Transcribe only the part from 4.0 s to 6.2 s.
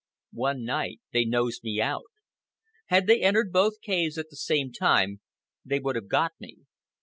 at the same time they would have